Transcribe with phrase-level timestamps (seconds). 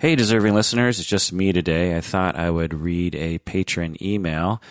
[0.00, 1.96] Hey, deserving listeners, it's just me today.
[1.96, 4.62] I thought I would read a patron email.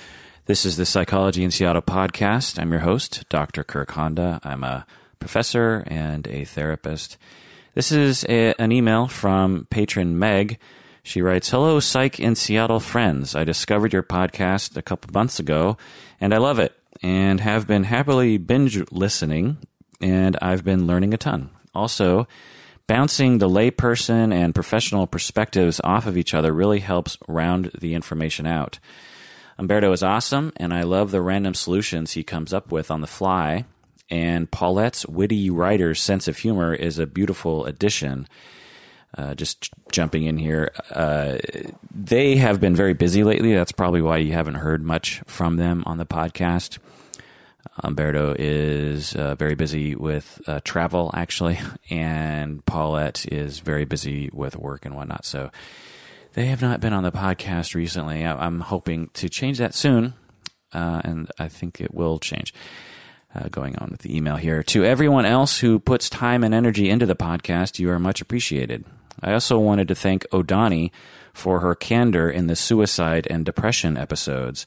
[0.45, 2.57] This is the Psychology in Seattle podcast.
[2.57, 3.65] I'm your host, Dr.
[3.65, 4.39] Kirk Honda.
[4.45, 4.85] I'm a
[5.19, 7.17] professor and a therapist.
[7.73, 10.59] This is a, an email from patron Meg.
[11.03, 13.35] She writes, Hello, Psych in Seattle friends.
[13.35, 15.75] I discovered your podcast a couple months ago
[16.21, 16.73] and I love it
[17.03, 19.57] and have been happily binge listening
[19.99, 21.49] and I've been learning a ton.
[21.75, 22.29] Also,
[22.87, 28.47] bouncing the layperson and professional perspectives off of each other really helps round the information
[28.47, 28.79] out.
[29.57, 33.07] Umberto is awesome, and I love the random solutions he comes up with on the
[33.07, 33.65] fly.
[34.09, 38.27] And Paulette's witty writer's sense of humor is a beautiful addition.
[39.17, 41.37] Uh, just jumping in here, uh,
[41.93, 43.53] they have been very busy lately.
[43.53, 46.77] That's probably why you haven't heard much from them on the podcast.
[47.83, 51.59] Umberto is uh, very busy with uh, travel, actually,
[51.89, 55.25] and Paulette is very busy with work and whatnot.
[55.25, 55.51] So
[56.33, 58.25] they have not been on the podcast recently.
[58.25, 60.13] I- am hoping to change that soon,
[60.73, 62.53] uh, and I think it will change.
[63.35, 64.63] Uh, going on with the email here.
[64.63, 68.85] To everyone else who puts time and energy into the podcast, you are much appreciated.
[69.21, 70.91] I also wanted to thank Odani
[71.33, 74.65] for her candor in the suicide and depression episodes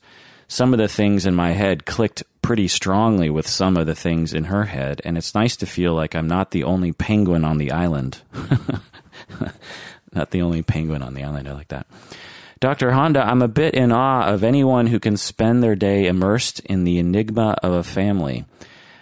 [0.51, 4.35] some of the things in my head clicked pretty strongly with some of the things
[4.35, 7.59] in her head, and it's nice to feel like I'm not the only penguin on
[7.59, 8.21] the island.
[10.13, 11.49] not the only penguin on the island.
[11.49, 11.87] I like that.
[12.59, 12.91] Dr.
[12.91, 16.83] Honda, I'm a bit in awe of anyone who can spend their day immersed in
[16.83, 18.45] the enigma of a family.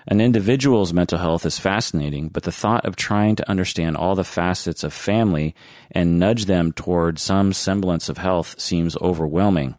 [0.07, 4.23] An individual's mental health is fascinating, but the thought of trying to understand all the
[4.23, 5.55] facets of family
[5.91, 9.77] and nudge them toward some semblance of health seems overwhelming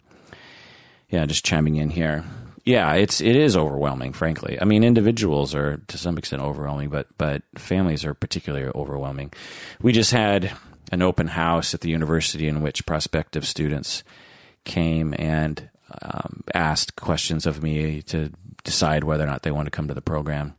[1.09, 2.23] yeah, just chiming in here.
[2.65, 4.57] Yeah, it's it is overwhelming, frankly.
[4.61, 9.33] I mean, individuals are to some extent overwhelming, but but families are particularly overwhelming.
[9.81, 10.52] We just had
[10.91, 14.03] an open house at the university in which prospective students
[14.65, 15.69] came and
[16.02, 18.31] um, asked questions of me to
[18.63, 20.55] decide whether or not they want to come to the program.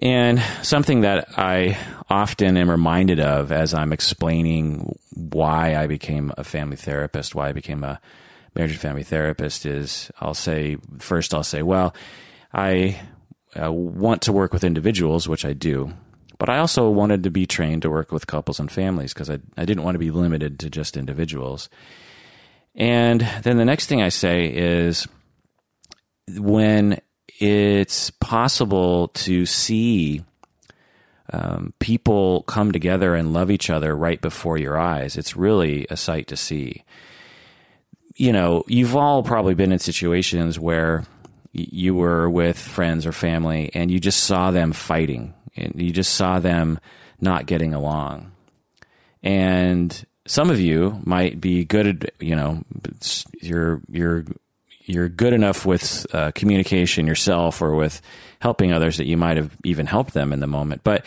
[0.00, 1.76] And something that I
[2.08, 7.52] often am reminded of as I'm explaining why I became a family therapist, why I
[7.52, 8.00] became a
[8.58, 11.94] marriage and family therapist is I'll say, first, I'll say, well,
[12.52, 13.00] I
[13.60, 15.94] uh, want to work with individuals, which I do,
[16.38, 19.38] but I also wanted to be trained to work with couples and families because I,
[19.56, 21.68] I didn't want to be limited to just individuals.
[22.74, 25.06] And then the next thing I say is
[26.36, 27.00] when
[27.40, 30.24] it's possible to see
[31.32, 35.96] um, people come together and love each other right before your eyes, it's really a
[35.96, 36.84] sight to see
[38.18, 41.04] you know, you've all probably been in situations where
[41.52, 46.14] you were with friends or family and you just saw them fighting and you just
[46.14, 46.80] saw them
[47.20, 48.32] not getting along.
[49.22, 52.64] And some of you might be good at, you know,
[53.40, 54.24] you're, you're,
[54.84, 58.02] you're good enough with uh, communication yourself or with
[58.40, 60.82] helping others that you might have even helped them in the moment.
[60.82, 61.04] But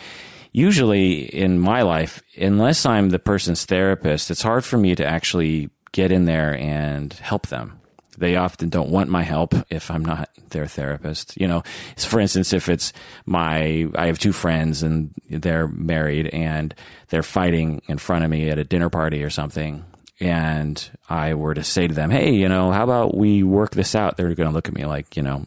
[0.52, 5.68] usually in my life, unless I'm the person's therapist, it's hard for me to actually
[5.92, 7.80] get in there and help them.
[8.18, 11.40] They often don't want my help if I'm not their therapist.
[11.40, 11.62] You know,
[11.96, 12.92] for instance, if it's
[13.24, 16.74] my, I have two friends and they're married and
[17.08, 19.84] they're fighting in front of me at a dinner party or something.
[20.20, 23.94] And I were to say to them, Hey, you know, how about we work this
[23.94, 24.16] out?
[24.16, 25.46] They're going to look at me like, you know,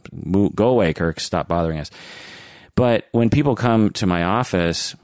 [0.54, 1.92] go away, Kirk, stop bothering us.
[2.76, 4.96] But when people come to my office,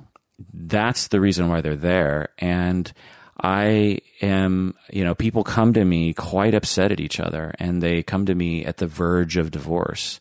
[0.53, 2.29] that's the reason why they're there.
[2.39, 2.91] And
[3.41, 8.03] I am, you know, people come to me quite upset at each other and they
[8.03, 10.19] come to me at the verge of divorce.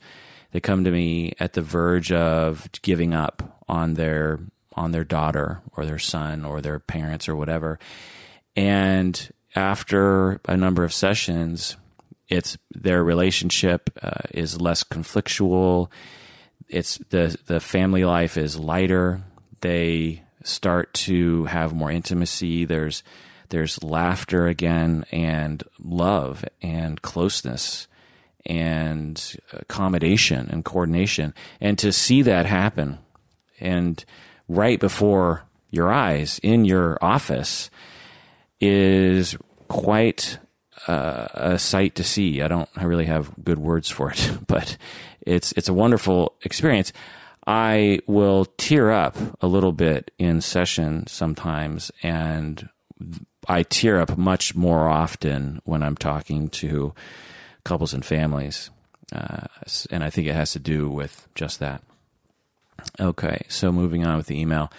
[0.52, 4.40] They come to me at the verge of giving up on their
[4.74, 7.78] on their daughter or their son or their parents or whatever.
[8.56, 11.76] And after a number of sessions,
[12.28, 15.90] it's their relationship uh, is less conflictual.
[16.68, 19.22] It's the the family life is lighter.
[19.60, 22.64] They start to have more intimacy.
[22.64, 23.02] There's
[23.50, 27.88] there's laughter again and love and closeness
[28.46, 31.34] and accommodation and coordination.
[31.60, 32.98] And to see that happen
[33.58, 34.04] and
[34.48, 37.70] right before your eyes in your office
[38.60, 39.36] is
[39.68, 40.38] quite
[40.88, 42.42] uh, a sight to see.
[42.42, 44.76] I don't I really have good words for it, but
[45.20, 46.92] it's it's a wonderful experience.
[47.50, 52.68] I will tear up a little bit in session sometimes, and
[53.48, 56.94] I tear up much more often when I'm talking to
[57.64, 58.70] couples and families.
[59.12, 59.48] Uh,
[59.90, 61.82] and I think it has to do with just that.
[63.00, 64.70] Okay, so moving on with the email.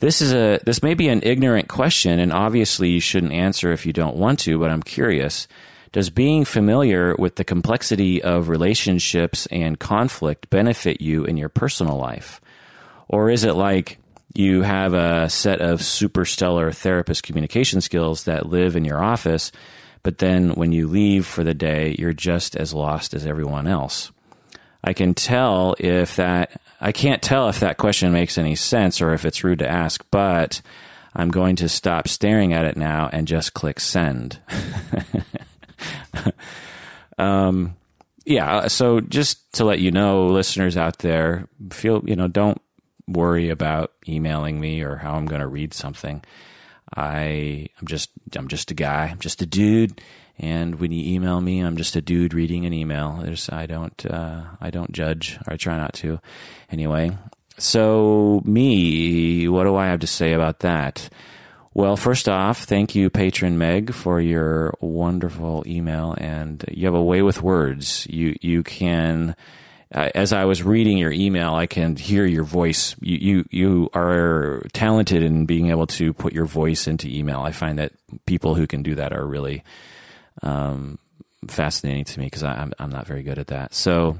[0.00, 3.86] this is a this may be an ignorant question, and obviously you shouldn't answer if
[3.86, 4.58] you don't want to.
[4.58, 5.48] But I'm curious:
[5.94, 11.96] Does being familiar with the complexity of relationships and conflict benefit you in your personal
[11.96, 12.40] life,
[13.06, 13.98] or is it like
[14.34, 19.52] you have a set of superstellar therapist communication skills that live in your office,
[20.02, 24.10] but then when you leave for the day, you're just as lost as everyone else?
[24.82, 29.12] I can tell if that I can't tell if that question makes any sense or
[29.12, 30.60] if it's rude to ask, but
[31.14, 34.40] I'm going to stop staring at it now and just click send.
[37.18, 37.76] um,
[38.24, 42.60] yeah, so just to let you know, listeners out there, feel, you know, don't
[43.06, 46.22] worry about emailing me or how I'm going to read something.
[46.96, 50.00] I I'm just I'm just a guy, I'm just a dude
[50.38, 53.20] and when you email me, I'm just a dude reading an email.
[53.22, 56.20] There's, I don't, uh, I don't judge, or I try not to.
[56.70, 57.16] Anyway,
[57.56, 61.08] so me, what do I have to say about that?
[61.74, 67.02] Well, first off, thank you, patron Meg, for your wonderful email, and you have a
[67.02, 68.06] way with words.
[68.08, 69.34] You you can.
[69.92, 72.94] Uh, as I was reading your email, I can hear your voice.
[73.00, 77.40] You, you you are talented in being able to put your voice into email.
[77.40, 77.92] I find that
[78.24, 79.64] people who can do that are really
[80.42, 80.98] um,
[81.48, 83.74] fascinating to me because I'm I'm not very good at that.
[83.74, 84.18] So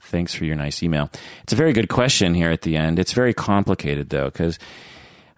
[0.00, 1.10] thanks for your nice email.
[1.42, 3.00] It's a very good question here at the end.
[3.00, 4.60] It's very complicated though because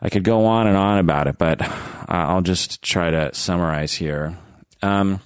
[0.02, 1.60] I could go on and on about it, but
[2.08, 4.36] I'll just try to summarize here.
[4.82, 5.20] Um,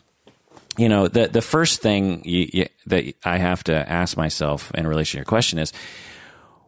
[0.76, 4.86] you know, the the first thing you, you, that I have to ask myself in
[4.86, 5.72] relation to your question is,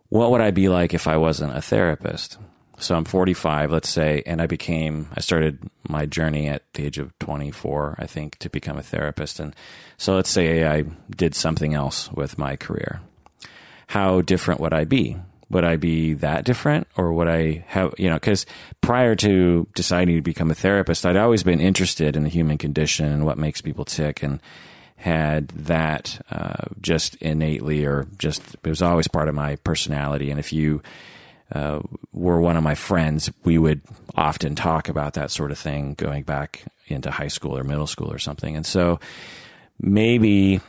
[0.08, 2.38] what would I be like if I wasn't a therapist?
[2.78, 6.98] so I'm 45, let's say, and I became, I started my journey at the age
[6.98, 9.40] of 24, I think, to become a therapist.
[9.40, 9.54] And
[9.96, 13.00] so let's say I did something else with my career.
[13.88, 15.16] How different would I be?
[15.48, 18.46] Would I be that different or would I have, you know, because
[18.80, 23.06] prior to deciding to become a therapist, I'd always been interested in the human condition
[23.06, 24.40] and what makes people tick and
[24.96, 30.30] had that uh, just innately or just, it was always part of my personality.
[30.30, 30.82] And if you,
[31.52, 31.80] uh,
[32.12, 33.80] were one of my friends, we would
[34.16, 38.10] often talk about that sort of thing going back into high school or middle school
[38.10, 38.56] or something.
[38.56, 38.98] And so
[39.80, 40.60] maybe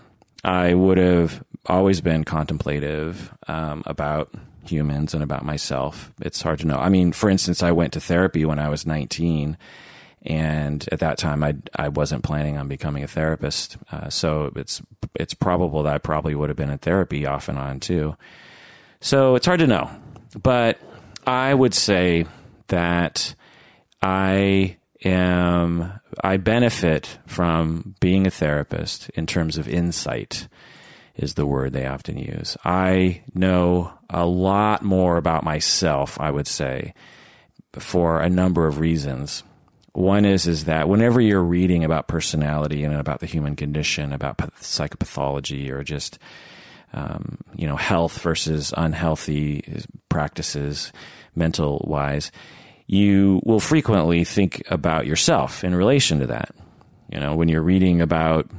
[0.44, 4.34] I would have always been contemplative um, about
[4.68, 6.12] humans and about myself.
[6.22, 6.78] It's hard to know.
[6.78, 9.58] I mean, for instance, I went to therapy when I was 19.
[10.24, 14.82] And at that time, I I wasn't planning on becoming a therapist, uh, so it's
[15.16, 18.18] it's probable that I probably would have been in therapy off and on too.
[19.00, 19.90] So it's hard to know.
[20.42, 20.80] But
[21.26, 22.26] I would say
[22.68, 23.36] that
[24.02, 30.48] I am I benefit from being a therapist in terms of insight
[31.18, 32.56] is the word they often use.
[32.64, 36.94] I know a lot more about myself, I would say,
[37.74, 39.44] for a number of reasons.
[39.94, 44.38] One is is that whenever you're reading about personality and about the human condition, about
[44.38, 46.20] psychopathology or just
[46.94, 50.94] um, you know, health versus unhealthy practices,
[51.36, 52.32] mental wise,
[52.88, 56.56] you will frequently think about yourself in relation to that.
[57.12, 58.50] You know, when you're reading about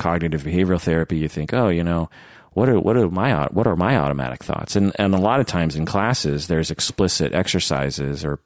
[0.00, 2.10] cognitive behavioral therapy, you think, oh, you know,
[2.52, 4.74] what are what are my what are my automatic thoughts?
[4.74, 8.40] And and a lot of times in classes, there's explicit exercises or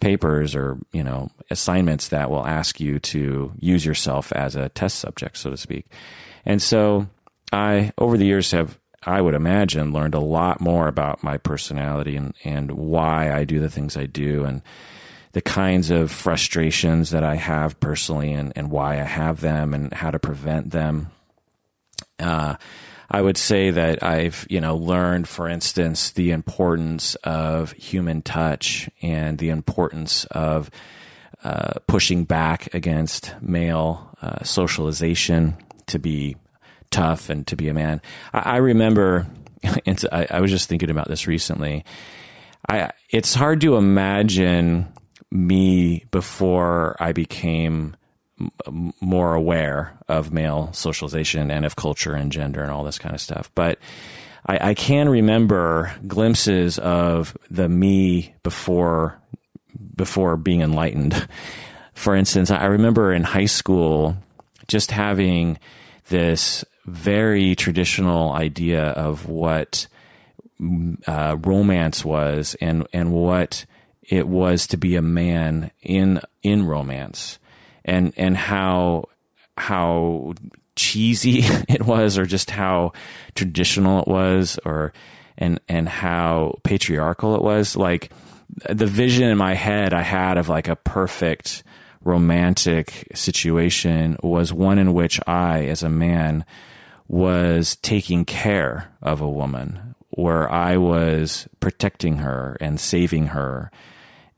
[0.00, 4.98] papers or you know assignments that will ask you to use yourself as a test
[4.98, 5.86] subject, so to speak.
[6.46, 7.08] And so
[7.52, 12.16] I, over the years, have, I would imagine, learned a lot more about my personality
[12.16, 14.62] and, and why I do the things I do and
[15.32, 19.92] the kinds of frustrations that I have personally and, and why I have them and
[19.92, 21.10] how to prevent them.
[22.18, 22.56] Uh,
[23.10, 28.88] I would say that I've, you know, learned, for instance, the importance of human touch
[29.02, 30.70] and the importance of
[31.44, 36.36] uh, pushing back against male uh, socialization to be
[36.90, 38.00] tough and to be a man.
[38.32, 39.26] I, I remember,
[39.64, 41.84] I, I, was just thinking about this recently.
[42.68, 44.91] I it's hard to imagine
[45.32, 47.96] me before I became
[49.00, 53.20] more aware of male socialization and of culture and gender and all this kind of
[53.20, 53.50] stuff.
[53.54, 53.78] But
[54.46, 59.18] I, I can remember glimpses of the me before
[59.96, 61.28] before being enlightened.
[61.94, 64.16] For instance, I remember in high school
[64.66, 65.58] just having
[66.08, 69.86] this very traditional idea of what
[71.06, 73.66] uh, romance was and and what
[74.02, 77.38] it was to be a man in in romance
[77.84, 79.04] and and how
[79.56, 80.34] how
[80.76, 82.92] cheesy it was or just how
[83.34, 84.92] traditional it was or
[85.38, 87.76] and and how patriarchal it was.
[87.76, 88.10] Like
[88.68, 91.62] the vision in my head I had of like a perfect
[92.04, 96.44] romantic situation was one in which I, as a man,
[97.06, 103.70] was taking care of a woman, where I was protecting her and saving her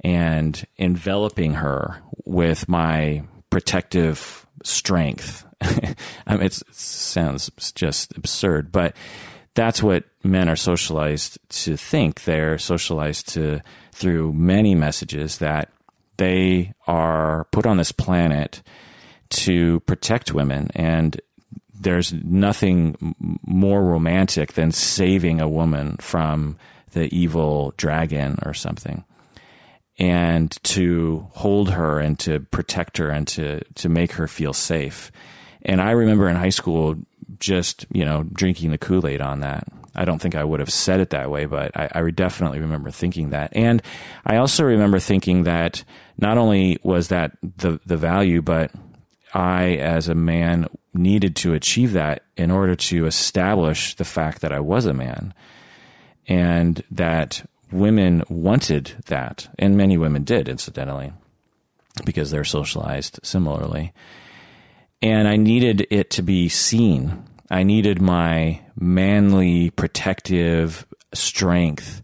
[0.05, 5.47] and enveloping her with my protective strength.
[5.63, 8.95] I mean, it sounds just absurd, but
[9.55, 12.25] that's what men are socialized to think.
[12.25, 13.61] They're socialized to
[13.93, 15.71] through many messages that
[16.17, 18.63] they are put on this planet
[19.31, 21.21] to protect women and
[21.73, 26.57] there's nothing more romantic than saving a woman from
[26.93, 29.05] the evil dragon or something
[29.99, 35.13] and to hold her and to protect her and to to make her feel safe.
[35.63, 36.97] And i remember in high school
[37.39, 39.67] just you know drinking the kool-aid on that.
[39.95, 42.91] I don't think I would have said it that way, but I, I, definitely remember
[42.91, 43.55] thinking that.
[43.55, 43.81] And
[44.27, 45.85] I also remember thinking that
[46.19, 48.73] not only was that the, the value, but
[49.33, 54.53] I, as a man, needed to achieve that in order to establish the fact that
[54.53, 55.33] I was a man.
[56.27, 59.49] And that women wanted that.
[59.59, 61.13] And many women did, incidentally,
[62.05, 63.93] because they're socialized similarly.
[65.03, 72.03] And I needed it to be seen I needed my manly protective strength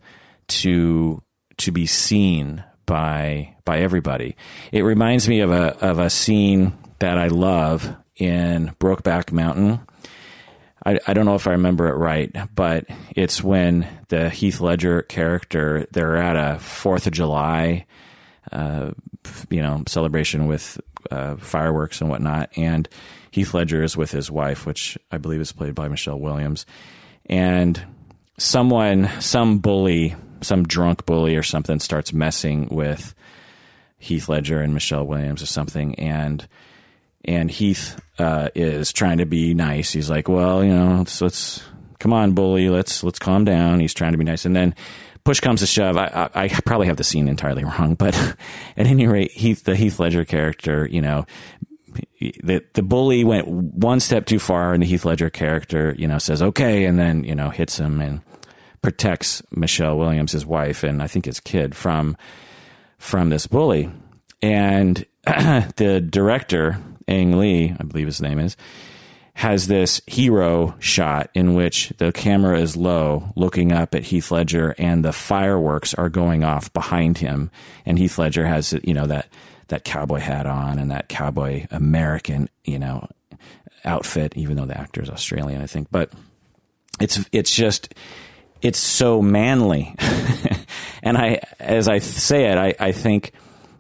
[0.49, 1.23] to
[1.59, 4.37] to be seen by by everybody.
[4.73, 9.81] It reminds me of a of a scene that I love in Brokeback Mountain.
[10.85, 15.03] I, I don't know if I remember it right, but it's when the Heath Ledger
[15.03, 17.87] character they're at a Fourth of July,
[18.51, 18.93] uh,
[19.51, 22.89] you know, celebration with uh, fireworks and whatnot, and
[23.31, 26.67] Heath Ledger is with his wife, which I believe is played by Michelle Williams.
[27.27, 27.81] And
[28.39, 33.15] someone, some bully, some drunk bully or something starts messing with
[33.99, 35.95] Heath Ledger and Michelle Williams or something.
[35.97, 36.49] And,
[37.25, 39.93] and Heath, uh, is trying to be nice.
[39.93, 41.63] He's like, well, you know, let's, let's,
[41.99, 43.81] come on, bully, let's, let's calm down.
[43.81, 44.45] He's trying to be nice.
[44.45, 44.75] And then,
[45.25, 48.15] push comes to shove, I, I, I, probably have the scene entirely wrong, but
[48.77, 51.27] at any rate, Heath, the Heath Ledger character, you know,
[52.21, 56.19] the the bully went one step too far, and the Heath Ledger character, you know,
[56.19, 58.21] says okay, and then you know hits him and
[58.83, 62.17] protects Michelle Williams, his wife, and I think his kid from
[62.99, 63.91] from this bully.
[64.43, 66.79] And the director,
[67.11, 68.57] Ang Lee, I believe his name is,
[69.35, 74.75] has this hero shot in which the camera is low, looking up at Heath Ledger,
[74.79, 77.51] and the fireworks are going off behind him,
[77.87, 79.29] and Heath Ledger has you know that
[79.69, 83.09] that cowboy hat on and that cowboy American, you know,
[83.85, 85.89] outfit, even though the actor is Australian, I think.
[85.91, 86.13] But
[87.01, 87.95] it's it's just
[88.61, 89.95] it's so manly,
[91.03, 93.33] and I as I say it, I, I think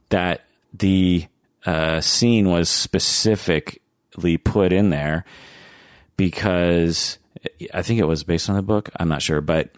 [0.08, 1.26] that the
[1.66, 5.24] uh, scene was specifically put in there
[6.16, 7.18] because
[7.72, 8.90] I think it was based on the book.
[8.96, 9.70] I'm not sure, but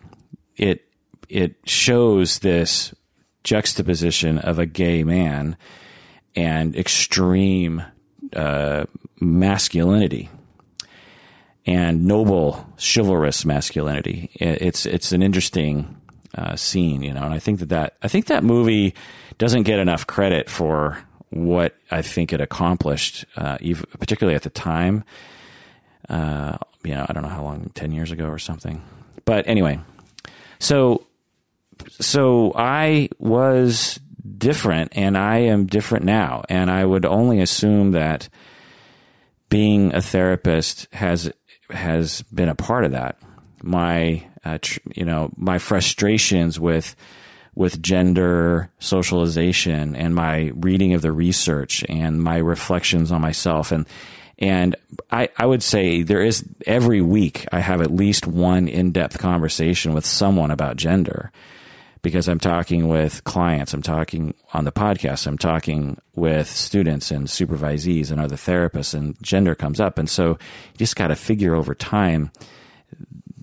[0.57, 0.85] it
[1.29, 2.95] it shows this
[3.45, 5.57] juxtaposition of a gay man
[6.37, 7.83] and extreme
[8.35, 8.85] uh,
[9.21, 10.31] masculinity
[11.67, 14.31] and noble, chivalrous masculinity.
[14.35, 15.97] It's it's an interesting
[16.35, 18.95] uh, scene, you know, and I think that, that I think that movie
[19.39, 20.99] doesn't get enough credit for
[21.33, 25.05] what I think it accomplished, uh, even, particularly at the time.
[26.09, 28.83] Uh, you know, I don't know how long, ten years ago or something.
[29.25, 29.81] But anyway,
[30.59, 31.07] so
[32.01, 34.01] so I was
[34.39, 36.43] different and I am different now.
[36.49, 38.29] And I would only assume that
[39.49, 41.33] being a therapist has
[41.71, 43.19] has been a part of that.
[43.63, 46.97] My uh, tr- you know my frustrations with
[47.55, 53.87] with gender socialization and my reading of the research and my reflections on myself and
[54.39, 54.75] and
[55.11, 59.19] I, I would say there is every week I have at least one in depth
[59.19, 61.31] conversation with someone about gender
[62.03, 67.29] because I'm talking with clients, I'm talking on the podcast, I'm talking with students and
[67.29, 69.99] supervisees and other therapists, and gender comes up.
[69.99, 72.33] And so you just got to figure over time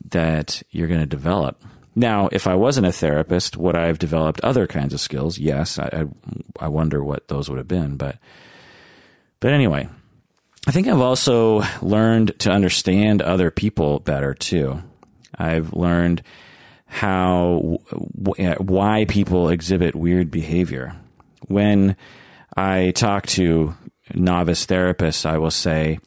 [0.10, 1.64] that you're going to develop.
[1.96, 5.38] Now, if I wasn't a therapist, would I have developed other kinds of skills?
[5.38, 5.80] Yes.
[5.80, 7.98] I, I, I wonder what those would have been.
[7.98, 8.18] But,
[9.40, 9.90] but anyway,
[10.68, 14.82] I think I've also learned to understand other people better too.
[15.38, 16.22] I've learned
[16.86, 17.80] how
[18.40, 20.96] uh, why people exhibit weird behavior.
[21.48, 21.96] When
[22.58, 23.76] I talk to
[24.14, 26.00] novice therapists, I will say,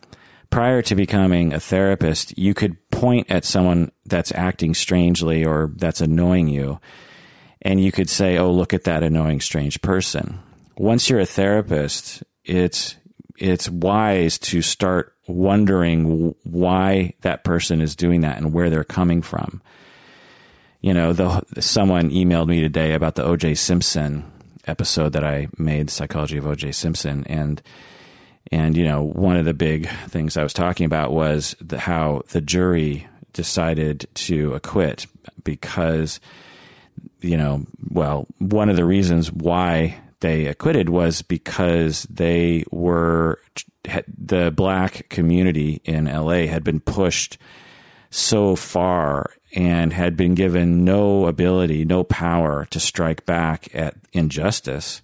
[0.52, 6.00] prior to becoming a therapist, you could point at someone that's acting strangely or that's
[6.00, 6.78] annoying you
[7.62, 10.40] and you could say, "Oh, look at that annoying strange person."
[10.76, 12.97] Once you're a therapist, it's
[13.38, 19.23] it's wise to start wondering why that person is doing that and where they're coming
[19.23, 19.62] from.
[20.80, 23.54] You know, the, someone emailed me today about the O.J.
[23.54, 24.25] Simpson
[24.66, 26.73] episode that I made, Psychology of O.J.
[26.73, 27.62] Simpson, and
[28.50, 32.22] and you know, one of the big things I was talking about was the, how
[32.30, 35.06] the jury decided to acquit
[35.44, 36.20] because
[37.20, 43.40] you know, well, one of the reasons why they acquitted was because they were
[44.06, 47.38] the black community in LA had been pushed
[48.11, 55.02] so far and had been given no ability, no power to strike back at injustice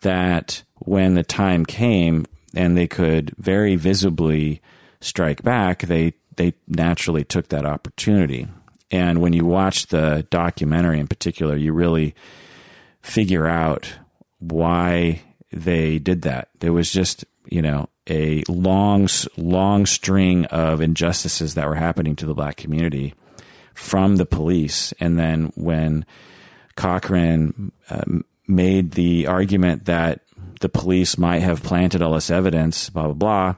[0.00, 4.60] that when the time came and they could very visibly
[5.00, 8.48] strike back, they they naturally took that opportunity.
[8.90, 12.14] And when you watch the documentary in particular, you really
[13.00, 13.92] figure out
[14.38, 16.48] why they did that.
[16.60, 22.26] There was just, you know, a long, long string of injustices that were happening to
[22.26, 23.14] the black community
[23.74, 24.92] from the police.
[25.00, 26.04] And then when
[26.76, 28.04] Cochran uh,
[28.46, 30.21] made the argument that
[30.62, 33.54] the police might have planted all this evidence, blah, blah, blah,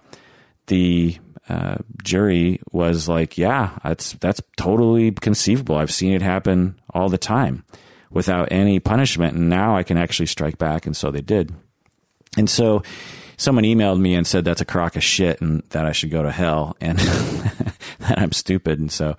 [0.67, 1.17] the
[1.49, 5.77] uh, jury was like, yeah, that's, that's totally conceivable.
[5.77, 7.65] I've seen it happen all the time
[8.11, 9.37] without any punishment.
[9.37, 10.87] And now I can actually strike back.
[10.87, 11.55] And so they did.
[12.37, 12.83] And so
[13.37, 16.23] someone emailed me and said that's a crock of shit and that I should go
[16.23, 16.99] to hell and
[17.99, 18.79] that I'm stupid.
[18.79, 19.17] And so,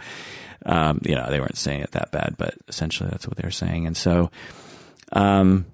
[0.66, 3.52] um, you know, they weren't saying it that bad, but essentially that's what they were
[3.52, 3.86] saying.
[3.86, 4.32] And so,
[5.14, 5.68] um,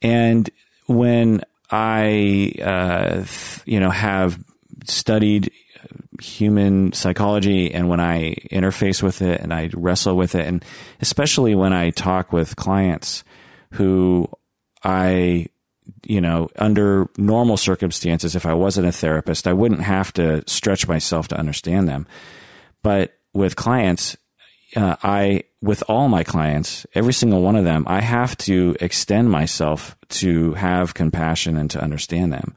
[0.00, 0.48] and
[0.90, 3.24] when I, uh,
[3.64, 4.42] you know, have
[4.84, 5.52] studied
[6.20, 10.64] human psychology and when I interface with it and I wrestle with it, and
[11.00, 13.24] especially when I talk with clients
[13.72, 14.28] who
[14.82, 15.46] I
[16.04, 20.86] you know, under normal circumstances, if I wasn't a therapist, I wouldn't have to stretch
[20.86, 22.06] myself to understand them.
[22.82, 24.16] But with clients,
[24.76, 29.30] uh, I, with all my clients, every single one of them, I have to extend
[29.30, 32.54] myself to have compassion and to understand them.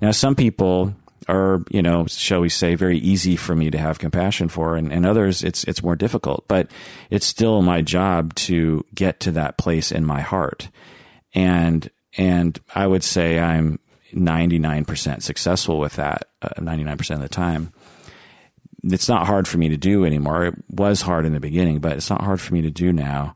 [0.00, 0.94] Now, some people
[1.28, 4.90] are, you know, shall we say, very easy for me to have compassion for, and,
[4.92, 6.46] and others it's it's more difficult.
[6.48, 6.70] But
[7.10, 10.70] it's still my job to get to that place in my heart,
[11.34, 13.78] and and I would say I'm
[14.14, 17.72] 99% successful with that, uh, 99% of the time.
[18.92, 20.46] It's not hard for me to do anymore.
[20.46, 23.34] It was hard in the beginning, but it's not hard for me to do now.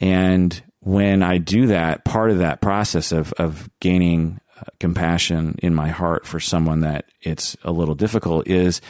[0.00, 5.74] And when I do that, part of that process of, of gaining uh, compassion in
[5.74, 8.80] my heart for someone that it's a little difficult is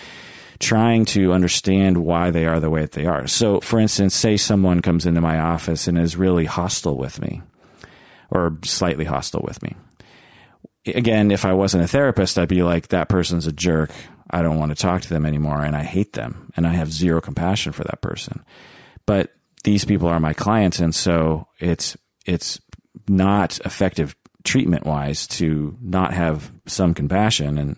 [0.58, 3.26] trying to understand why they are the way that they are.
[3.26, 7.42] So, for instance, say someone comes into my office and is really hostile with me
[8.30, 9.74] or slightly hostile with me.
[10.86, 13.90] Again, if I wasn't a therapist, I'd be like, that person's a jerk.
[14.30, 15.62] I don't want to talk to them anymore.
[15.62, 16.50] And I hate them.
[16.56, 18.44] And I have zero compassion for that person.
[19.06, 19.32] But
[19.64, 20.80] these people are my clients.
[20.80, 22.60] And so it's, it's
[23.08, 27.58] not effective treatment wise to not have some compassion.
[27.58, 27.76] And,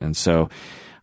[0.00, 0.48] and so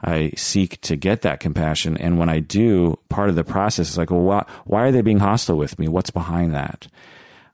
[0.02, 1.98] I seek to get that compassion.
[1.98, 5.02] And when I do, part of the process is like, well, why, why are they
[5.02, 5.88] being hostile with me?
[5.90, 6.88] What's behind that?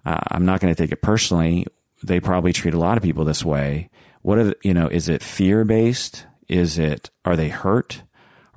[0.05, 1.67] uh, I'm not going to take it personally.
[2.03, 3.89] They probably treat a lot of people this way.
[4.21, 4.87] What are the, you know?
[4.87, 6.25] Is it fear based?
[6.47, 8.03] Is it are they hurt?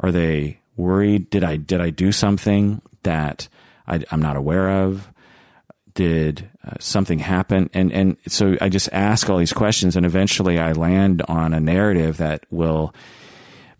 [0.01, 1.31] Are they worried?
[1.31, 3.49] Did I did I do something that
[3.87, 5.13] I, am not aware of?
[5.95, 7.69] Did uh, something happen?
[7.75, 11.61] And and so I just ask all these questions, and eventually I land on a
[11.61, 12.95] narrative that will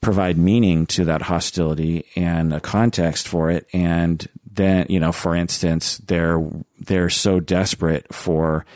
[0.01, 5.35] provide meaning to that hostility and a context for it, and then you know for
[5.35, 6.45] instance they're
[6.81, 8.67] they're so desperate for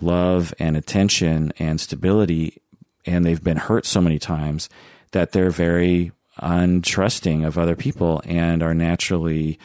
[0.00, 2.60] love and attention and stability
[3.04, 4.68] and they've been hurt so many times
[5.12, 9.58] that they're very untrusting of other people and are naturally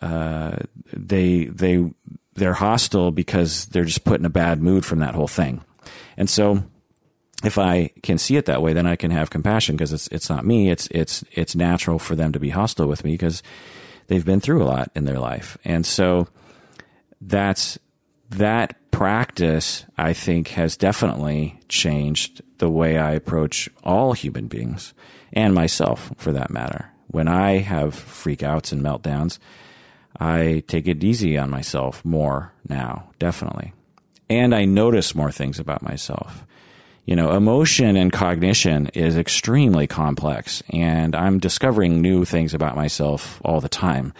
[0.00, 0.56] uh,
[0.92, 1.92] they they
[2.34, 5.62] they're hostile because they're just put in a bad mood from that whole thing
[6.16, 6.62] and so
[7.44, 10.30] if I can see it that way, then I can have compassion because it's it's
[10.30, 10.70] not me.
[10.70, 13.42] It's it's it's natural for them to be hostile with me because
[14.06, 15.58] they've been through a lot in their life.
[15.64, 16.28] And so
[17.20, 17.78] that's
[18.32, 24.94] that practice, I think, has definitely changed the way I approach all human beings
[25.32, 26.90] and myself for that matter.
[27.08, 29.38] When I have freakouts and meltdowns,
[30.18, 33.72] I take it easy on myself more now, definitely.
[34.28, 36.46] And I notice more things about myself
[37.04, 43.40] you know, emotion and cognition is extremely complex, and I'm discovering new things about myself
[43.44, 44.14] all the time.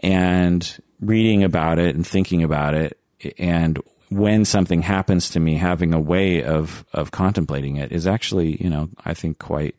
[0.00, 2.98] And reading about it and thinking about it,
[3.38, 8.62] and when something happens to me, having a way of of contemplating it is actually,
[8.62, 9.74] you know, I think quite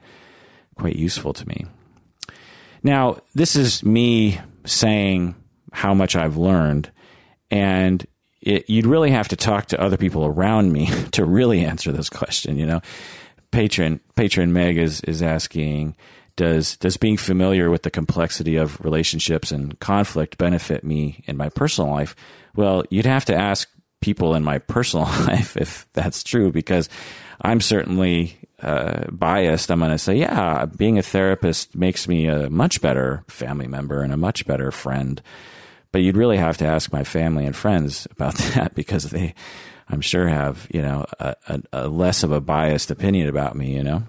[0.76, 1.66] quite useful to me.
[2.84, 5.36] Now, this is me saying
[5.72, 6.92] how much I've learned,
[7.50, 8.06] and
[8.42, 12.10] it, you'd really have to talk to other people around me to really answer this
[12.10, 12.58] question.
[12.58, 12.82] You know,
[13.52, 15.96] patron patron Meg is is asking,
[16.38, 21.50] does does being familiar with the complexity of relationships and conflict benefit me in my
[21.50, 22.16] personal life?
[22.56, 23.70] Well, you'd have to ask
[24.00, 26.88] people in my personal life if that's true because
[27.42, 29.70] I'm certainly uh, biased.
[29.70, 34.02] I'm going to say, yeah, being a therapist makes me a much better family member
[34.02, 35.22] and a much better friend.
[35.92, 39.34] But you'd really have to ask my family and friends about that because they,
[39.90, 43.74] I'm sure, have you know a, a, a less of a biased opinion about me.
[43.74, 44.04] You know.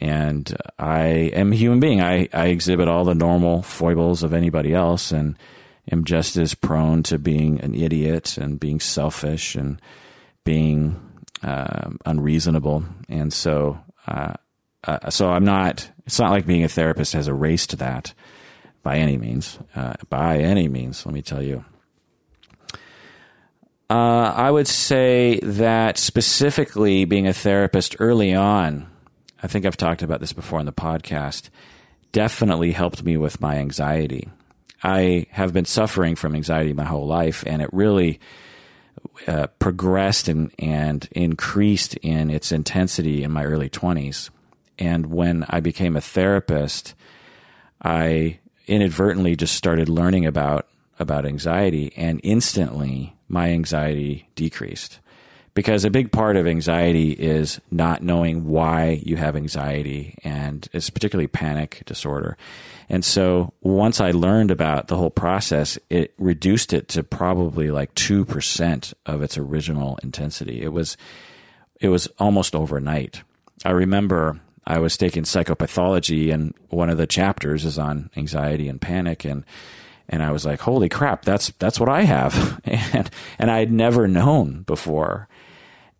[0.00, 2.00] And I am a human being.
[2.00, 5.36] I, I exhibit all the normal foibles of anybody else, and
[5.90, 9.80] am just as prone to being an idiot and being selfish and
[10.44, 11.00] being
[11.42, 12.84] uh, unreasonable.
[13.08, 14.34] And so, uh,
[14.84, 15.90] uh, so I'm not.
[16.06, 18.12] It's not like being a therapist has erased that
[18.82, 19.58] by any means.
[19.74, 21.64] Uh, by any means, let me tell you.
[23.90, 28.88] Uh, I would say that specifically being a therapist early on,
[29.44, 31.50] I think I've talked about this before on the podcast,
[32.12, 34.30] definitely helped me with my anxiety.
[34.82, 38.20] I have been suffering from anxiety my whole life, and it really
[39.28, 44.30] uh, progressed and, and increased in its intensity in my early 20s.
[44.78, 46.94] And when I became a therapist,
[47.82, 50.66] I inadvertently just started learning about
[50.98, 55.00] about anxiety, and instantly my anxiety decreased
[55.54, 60.90] because a big part of anxiety is not knowing why you have anxiety and it's
[60.90, 62.36] particularly panic disorder.
[62.88, 67.94] And so once i learned about the whole process it reduced it to probably like
[67.94, 70.60] 2% of its original intensity.
[70.62, 70.96] It was
[71.80, 73.22] it was almost overnight.
[73.64, 78.80] I remember i was taking psychopathology and one of the chapters is on anxiety and
[78.80, 79.44] panic and
[80.08, 83.72] and I was like, "Holy crap, that's that's what I have," and and I had
[83.72, 85.28] never known before.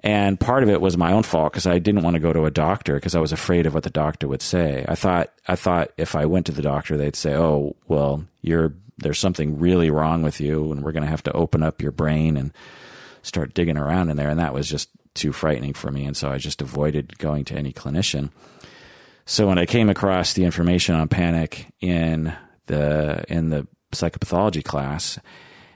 [0.05, 2.45] And part of it was my own fault because I didn't want to go to
[2.45, 4.85] a doctor because I was afraid of what the doctor would say.
[4.87, 8.75] I thought I thought if I went to the doctor, they'd say, "Oh, well, you're
[8.99, 11.91] there's something really wrong with you, and we're going to have to open up your
[11.91, 12.53] brain and
[13.23, 16.31] start digging around in there." And that was just too frightening for me, and so
[16.31, 18.29] I just avoided going to any clinician.
[19.25, 22.31] So when I came across the information on panic in
[22.67, 25.19] the in the psychopathology class,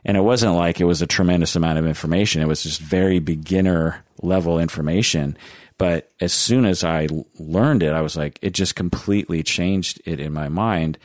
[0.05, 2.43] and it wasn't like it was a tremendous amount of information.
[2.43, 5.37] It was just very beginner level information.
[5.77, 10.21] But as soon as I learned it, I was like, it just completely changed it
[10.21, 10.99] in my mind.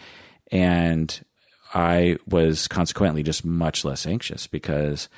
[0.51, 1.23] And
[1.73, 5.09] I was consequently just much less anxious because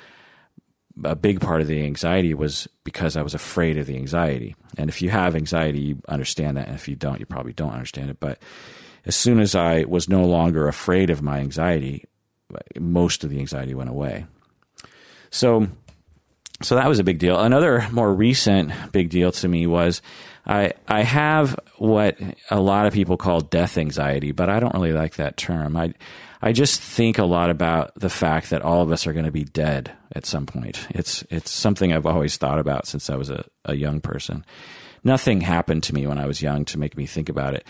[1.04, 4.56] a big part of the anxiety was because I was afraid of the anxiety.
[4.78, 6.68] And if you have anxiety, you understand that.
[6.68, 8.20] And if you don't, you probably don't understand it.
[8.20, 8.38] But
[9.04, 12.04] as soon as I was no longer afraid of my anxiety,
[12.78, 14.26] most of the anxiety went away.
[15.30, 15.68] So,
[16.62, 17.38] so that was a big deal.
[17.38, 20.00] Another more recent big deal to me was
[20.46, 22.16] I I have what
[22.50, 25.76] a lot of people call death anxiety, but I don't really like that term.
[25.76, 25.94] I
[26.40, 29.32] I just think a lot about the fact that all of us are going to
[29.32, 30.86] be dead at some point.
[30.90, 34.44] It's it's something I've always thought about since I was a, a young person.
[35.04, 37.66] Nothing happened to me when I was young to make me think about it.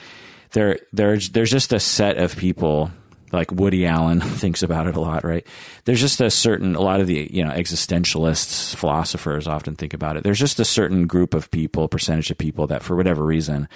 [0.53, 2.90] There there's there's just a set of people
[3.37, 5.46] like Woody Allen thinks about it a lot, right?
[5.85, 10.16] There's just a certain, a lot of the, you know, existentialists, philosophers often think about
[10.16, 10.25] it.
[10.25, 13.68] There's just a certain group of people, percentage of people that for whatever reason,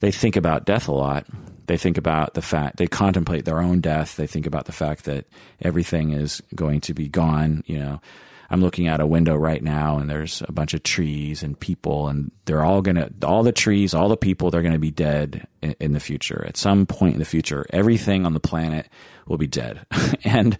[0.00, 1.26] they think about death a lot.
[1.66, 4.16] They think about the fact, they contemplate their own death.
[4.16, 5.26] They think about the fact that
[5.60, 8.00] everything is going to be gone, you know,
[8.52, 12.08] I'm looking out a window right now and there's a bunch of trees and people
[12.08, 14.90] and they're all going to, all the trees, all the people, they're going to be
[14.90, 16.44] dead in, in, the future.
[16.46, 18.90] At some point in the future, everything on the planet
[19.26, 19.86] will be dead.
[20.24, 20.58] and,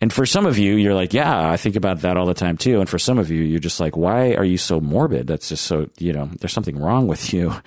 [0.00, 2.56] and for some of you, you're like, yeah, I think about that all the time
[2.56, 2.80] too.
[2.80, 5.26] And for some of you, you're just like, why are you so morbid?
[5.26, 7.54] That's just so, you know, there's something wrong with you.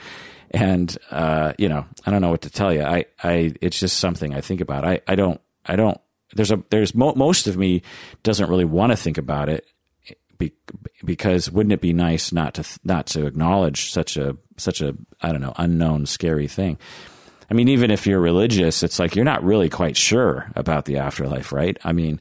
[0.55, 2.83] And, uh, you know, I don't know what to tell you.
[2.83, 4.85] I, I, it's just something I think about.
[4.85, 5.99] I, I don't, I don't
[6.35, 7.81] there's a there's mo- most of me
[8.23, 9.65] doesn't really want to think about it
[10.37, 10.53] be,
[11.05, 15.31] because wouldn't it be nice not to not to acknowledge such a such a I
[15.31, 16.77] don't know unknown scary thing.
[17.49, 20.97] I mean, even if you're religious, it's like you're not really quite sure about the
[20.97, 21.77] afterlife, right?
[21.83, 22.19] I mean,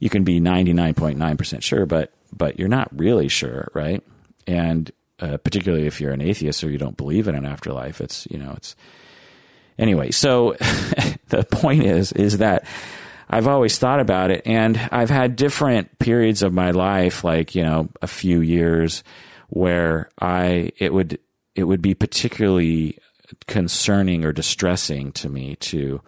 [0.00, 4.02] you can be 99.9% sure, but but you're not really sure, right?
[4.46, 4.90] And
[5.20, 8.38] uh, particularly if you're an atheist or you don't believe in an afterlife, it's you
[8.38, 8.76] know it's
[9.78, 10.10] anyway.
[10.10, 10.52] So
[11.28, 12.64] the point is is that
[13.28, 17.62] I've always thought about it, and I've had different periods of my life, like you
[17.62, 19.02] know, a few years,
[19.48, 21.18] where I it would
[21.54, 22.98] it would be particularly
[23.46, 26.00] concerning or distressing to me to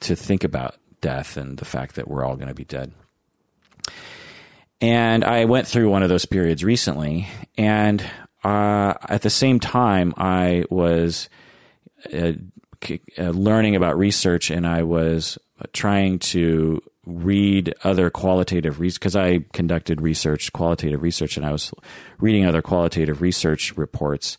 [0.00, 2.92] to think about death and the fact that we're all going to be dead.
[4.80, 8.04] And I went through one of those periods recently, and
[8.42, 11.28] uh, at the same time, I was
[12.12, 12.32] uh,
[13.18, 19.16] uh, learning about research, and I was Uh, trying to read other qualitative research because
[19.16, 21.72] I conducted research, qualitative research, and I was
[22.18, 24.38] reading other qualitative research reports,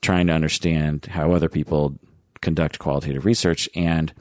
[0.00, 1.98] trying to understand how other people
[2.40, 3.68] conduct qualitative research.
[3.74, 4.12] And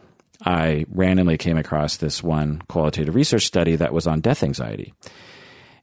[0.46, 4.94] I randomly came across this one qualitative research study that was on death anxiety.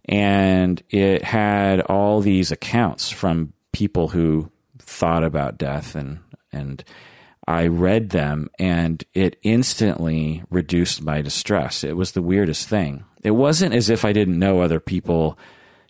[0.07, 6.19] And it had all these accounts from people who thought about death and,
[6.53, 6.85] and
[7.49, 11.85] I read them and it instantly reduced my distress.
[11.85, 13.05] It was the weirdest thing.
[13.23, 15.39] It wasn't as if I didn't know other people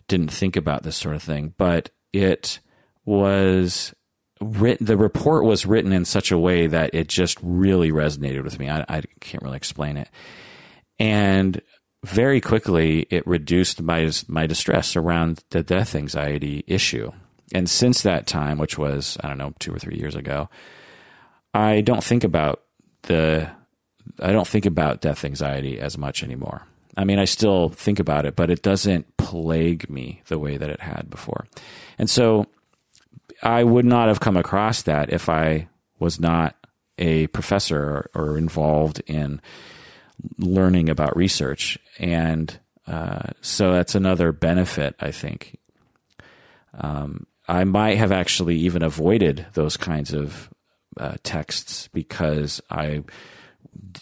[0.07, 2.59] didn't think about this sort of thing, but it
[3.05, 3.93] was
[4.39, 8.59] written, the report was written in such a way that it just really resonated with
[8.59, 8.69] me.
[8.69, 10.09] I, I can't really explain it.
[10.99, 11.61] And
[12.05, 17.11] very quickly, it reduced my, my distress around the death anxiety issue.
[17.53, 20.49] And since that time, which was, I don't know, two or three years ago,
[21.57, 22.61] I don't think about
[23.03, 23.49] the
[24.19, 26.67] I don't think about death anxiety as much anymore.
[26.95, 30.69] I mean, I still think about it, but it doesn't plague me the way that
[30.69, 31.45] it had before.
[31.97, 32.45] And so
[33.41, 35.67] I would not have come across that if I
[35.99, 36.55] was not
[36.97, 39.41] a professor or, involved in
[40.37, 41.77] learning about research.
[41.99, 45.57] And uh, so that's another benefit, I think.
[46.73, 50.49] Um, I might have actually even avoided those kinds of
[50.99, 53.03] uh, texts because I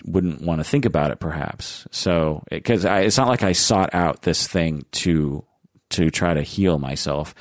[0.06, 1.88] wouldn't want to think about it perhaps.
[1.92, 5.44] So because it, it's not like I sought out this thing to
[5.92, 7.36] to try to heal myself.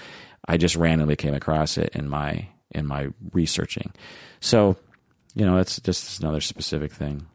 [0.47, 3.93] I just randomly came across it in my in my researching.
[4.41, 4.77] So,
[5.35, 7.27] you know, that's just another specific thing.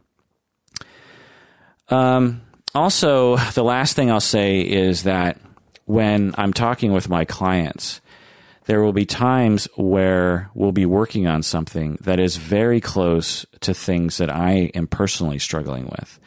[1.88, 2.42] Um,
[2.76, 5.40] also, the last thing I'll say is that
[5.86, 8.00] when I'm talking with my clients,
[8.70, 13.74] there will be times where we'll be working on something that is very close to
[13.74, 16.20] things that I am personally struggling with.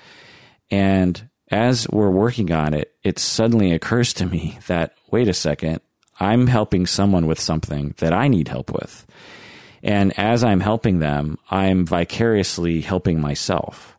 [0.68, 5.82] And as we're working on it, it suddenly occurs to me that, wait a second,
[6.18, 9.06] I'm helping someone with something that I need help with.
[9.80, 13.96] And as I'm helping them, I'm vicariously helping myself.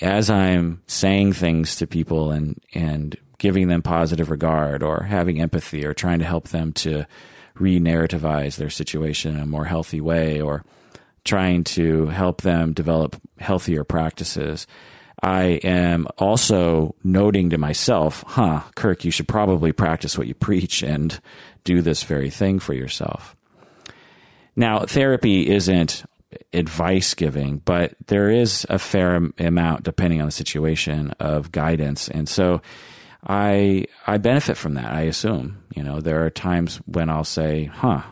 [0.00, 5.84] As I'm saying things to people and, and giving them positive regard or having empathy
[5.84, 7.08] or trying to help them to
[7.60, 10.64] re-narrativize their situation in a more healthy way or
[11.24, 14.66] trying to help them develop healthier practices.
[15.22, 20.82] I am also noting to myself, huh, Kirk, you should probably practice what you preach
[20.82, 21.20] and
[21.62, 23.36] do this very thing for yourself.
[24.56, 26.04] Now, therapy isn't
[26.52, 32.08] advice giving, but there is a fair amount, depending on the situation, of guidance.
[32.08, 32.62] And so
[33.26, 34.92] I I benefit from that.
[34.92, 38.02] I assume you know there are times when I'll say, "Huh,"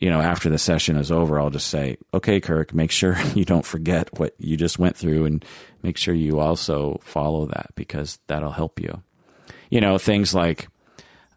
[0.00, 3.44] you know, after the session is over, I'll just say, "Okay, Kirk, make sure you
[3.44, 5.44] don't forget what you just went through, and
[5.82, 9.02] make sure you also follow that because that'll help you."
[9.70, 10.68] You know, things like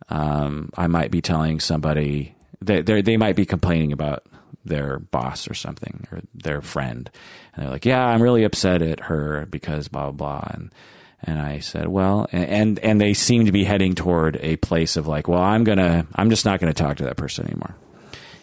[0.10, 4.25] um, I might be telling somebody they they might be complaining about
[4.63, 7.10] their boss or something or their friend,
[7.54, 10.73] and they're like, "Yeah, I'm really upset at her because blah blah blah," and
[11.23, 15.08] and I said, well, and, and they seem to be heading toward a place of
[15.08, 17.75] like, well, I'm to, I'm just not to talk to that person anymore.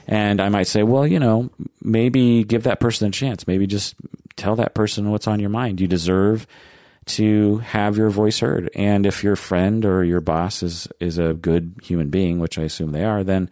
[0.06, 3.46] And I might say, well, you know, maybe give that person a chance.
[3.46, 3.94] Maybe just
[4.36, 5.80] tell that person what's on your mind.
[5.80, 6.46] You deserve
[7.04, 8.70] to have your voice heard.
[8.74, 12.62] And if your friend or your boss is, is a good human being, which I
[12.62, 13.48] assume they are, then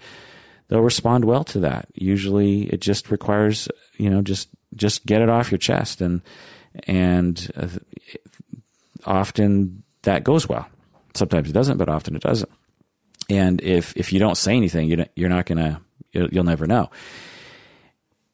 [0.69, 1.87] they'll respond well to that.
[1.95, 6.23] Usually it just requires, you know, just, just get it off your chest and,
[6.85, 7.69] and uh,
[9.07, 10.67] often that goes well.
[11.15, 12.51] Sometimes it doesn't, but often it doesn't.
[13.29, 15.81] And if if you don't say anything, you you're not gonna
[16.13, 16.91] you'll, you'll never know.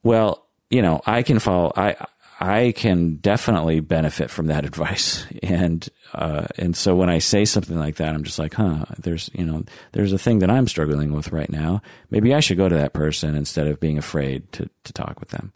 [0.02, 1.72] Well, you know, I can follow.
[1.76, 1.96] I
[2.38, 7.78] I can definitely benefit from that advice, and uh, and so when I say something
[7.78, 11.12] like that, I'm just like, huh, there's you know, there's a thing that I'm struggling
[11.12, 11.82] with right now.
[12.10, 15.30] Maybe I should go to that person instead of being afraid to to talk with
[15.30, 15.52] them.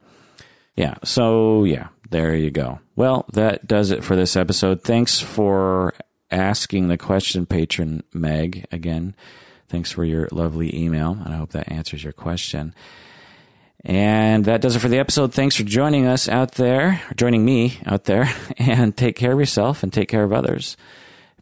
[0.76, 0.94] Yeah.
[1.04, 2.80] So yeah, there you go.
[2.96, 4.82] Well, that does it for this episode.
[4.82, 5.94] Thanks for
[6.30, 8.66] asking the question, patron Meg.
[8.70, 9.14] Again,
[9.68, 12.74] thanks for your lovely email, and I hope that answers your question.
[13.84, 15.32] And that does it for the episode.
[15.32, 19.82] Thanks for joining us out there, joining me out there, and take care of yourself
[19.82, 20.76] and take care of others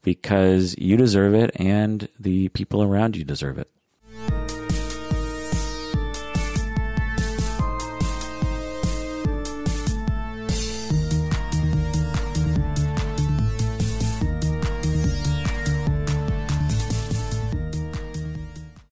[0.03, 3.69] because you deserve it and the people around you deserve it.